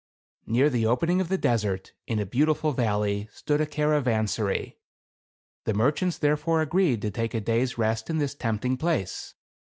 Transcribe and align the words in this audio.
Near 0.47 0.67
the 0.71 0.87
opening 0.87 1.21
of 1.21 1.29
the 1.29 1.37
desert, 1.37 1.93
in 2.07 2.17
a 2.17 2.25
beautiful 2.25 2.71
valley, 2.71 3.29
stood 3.31 3.61
a 3.61 3.67
caravansary. 3.67 4.79
The 5.65 5.75
merchants 5.75 6.17
therefore 6.17 6.63
agreed 6.63 7.03
to 7.03 7.11
take 7.11 7.35
a 7.35 7.39
day's 7.39 7.77
rest 7.77 8.09
in 8.09 8.17
this 8.17 8.33
tempting 8.33 8.77
place. 8.77 9.35